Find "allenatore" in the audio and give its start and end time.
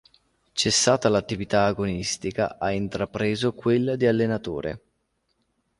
4.07-4.81